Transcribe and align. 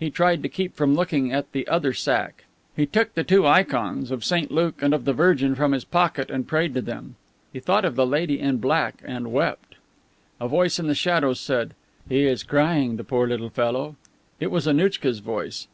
He 0.00 0.10
tried 0.10 0.42
to 0.42 0.48
keep 0.48 0.74
from 0.74 0.96
looking 0.96 1.30
at 1.32 1.52
the 1.52 1.64
other 1.68 1.92
sack. 1.92 2.44
He 2.74 2.86
took 2.86 3.14
the 3.14 3.22
two 3.22 3.46
ikons, 3.46 4.10
of 4.10 4.24
Saint 4.24 4.50
Luke 4.50 4.82
and 4.82 4.92
of 4.92 5.04
the 5.04 5.12
Virgin, 5.12 5.54
from 5.54 5.70
his 5.70 5.84
pocket 5.84 6.28
and 6.28 6.44
prayed 6.48 6.74
to 6.74 6.82
them. 6.82 7.14
He 7.52 7.60
thought 7.60 7.84
of 7.84 7.94
the 7.94 8.04
Lady 8.04 8.40
in 8.40 8.56
Black 8.56 9.00
and 9.04 9.30
wept. 9.32 9.76
A 10.40 10.48
voice 10.48 10.80
in 10.80 10.88
the 10.88 10.94
shadows 10.96 11.38
said: 11.38 11.74
"He 12.08 12.24
is 12.26 12.42
crying, 12.42 12.96
the 12.96 13.04
poor 13.04 13.28
little 13.28 13.48
fellow." 13.50 13.94
It 14.40 14.50
was 14.50 14.66
Annouchka's 14.66 15.20
voice. 15.20 15.68